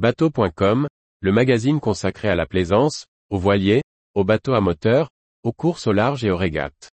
[0.00, 0.88] Bateau.com,
[1.20, 3.82] le magazine consacré à la plaisance, aux voiliers,
[4.14, 5.10] aux bateaux à moteur,
[5.42, 6.88] aux courses au large et aux régates.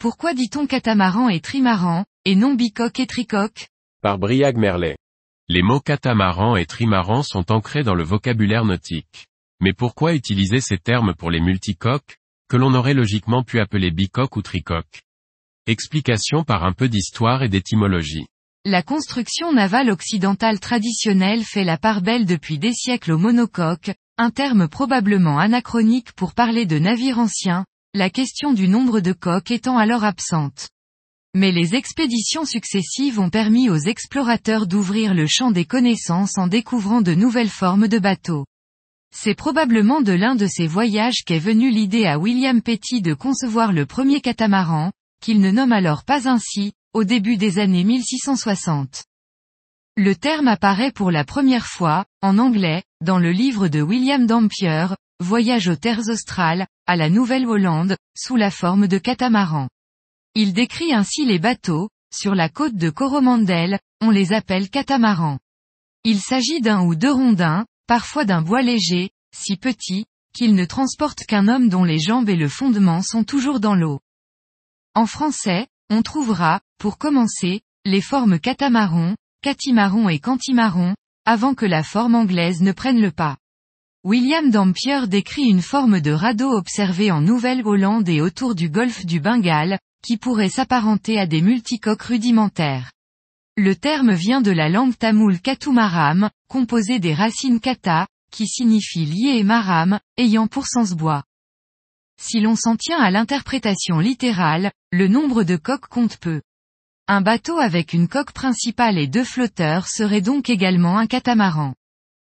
[0.00, 3.68] Pourquoi dit-on catamaran et trimaran, et non bicoque et tricoque?
[4.02, 4.96] Par Briag Merlet.
[5.46, 9.29] Les mots catamaran et trimaran sont ancrés dans le vocabulaire nautique.
[9.60, 14.36] Mais pourquoi utiliser ces termes pour les multicoques, que l'on aurait logiquement pu appeler bicoque
[14.36, 15.02] ou tricoque
[15.66, 18.26] Explication par un peu d'histoire et d'étymologie.
[18.64, 24.30] La construction navale occidentale traditionnelle fait la part belle depuis des siècles au monocoque, un
[24.30, 29.78] terme probablement anachronique pour parler de navires anciens, la question du nombre de coques étant
[29.78, 30.68] alors absente.
[31.34, 37.00] Mais les expéditions successives ont permis aux explorateurs d'ouvrir le champ des connaissances en découvrant
[37.00, 38.44] de nouvelles formes de bateaux.
[39.14, 43.72] C'est probablement de l'un de ces voyages qu'est venue l'idée à William Petty de concevoir
[43.72, 49.04] le premier catamaran, qu'il ne nomme alors pas ainsi, au début des années 1660.
[49.96, 54.86] Le terme apparaît pour la première fois, en anglais, dans le livre de William Dampier,
[55.22, 59.68] Voyage aux terres australes, à la Nouvelle-Hollande, sous la forme de catamaran.
[60.34, 65.38] Il décrit ainsi les bateaux, sur la côte de Coromandel, on les appelle catamarans.
[66.04, 71.24] Il s'agit d'un ou deux rondins, parfois d'un bois léger, si petit, qu'il ne transporte
[71.24, 73.98] qu'un homme dont les jambes et le fondement sont toujours dans l'eau.
[74.94, 81.82] En français, on trouvera, pour commencer, les formes catamaron, catimaron et cantimaron, avant que la
[81.82, 83.38] forme anglaise ne prenne le pas.
[84.04, 89.18] William Dampier décrit une forme de radeau observée en Nouvelle-Hollande et autour du golfe du
[89.18, 92.92] Bengale, qui pourrait s'apparenter à des multicoques rudimentaires.
[93.62, 99.36] Le terme vient de la langue tamoule katumaram, composée des racines kata, qui signifie lié
[99.36, 101.24] et maram, ayant pour sens bois.
[102.18, 106.40] Si l'on s'en tient à l'interprétation littérale, le nombre de coques compte peu.
[107.06, 111.74] Un bateau avec une coque principale et deux flotteurs serait donc également un catamaran.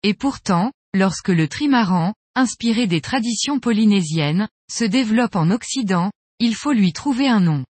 [0.03, 6.73] Et pourtant, lorsque le trimaran, inspiré des traditions polynésiennes, se développe en Occident, il faut
[6.73, 7.63] lui trouver un nom.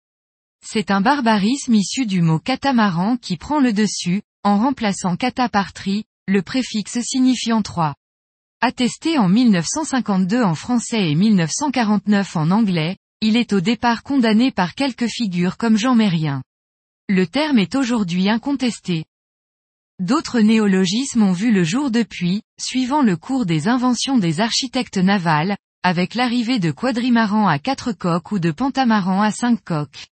[0.66, 5.50] C'est un barbarisme issu du mot catamaran qui prend le dessus, en remplaçant cata
[6.26, 7.96] le préfixe signifiant trois.
[8.62, 14.74] Attesté en 1952 en français et 1949 en anglais, il est au départ condamné par
[14.74, 16.42] quelques figures comme Jean Mérien.
[17.10, 19.04] Le terme est aujourd'hui incontesté.
[20.00, 25.58] D'autres néologismes ont vu le jour depuis, suivant le cours des inventions des architectes navals,
[25.84, 30.08] avec l'arrivée de quadrimarans à quatre coques ou de pentamarans à cinq coques.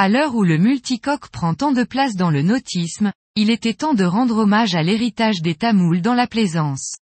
[0.00, 3.94] À l'heure où le multicoque prend tant de place dans le nautisme, il était temps
[3.94, 6.98] de rendre hommage à l'héritage des Tamouls dans la plaisance.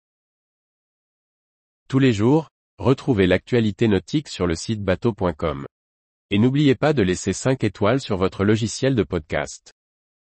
[1.89, 5.65] Tous les jours, retrouvez l'actualité nautique sur le site bateau.com.
[6.29, 9.73] Et n'oubliez pas de laisser 5 étoiles sur votre logiciel de podcast.